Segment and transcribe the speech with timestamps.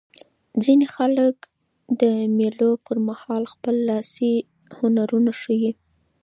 [0.63, 1.35] ځیني خلک
[2.01, 2.03] د
[2.37, 4.33] مېلو پر مهال خپل لاسي
[4.77, 5.71] هنرونه ښيي.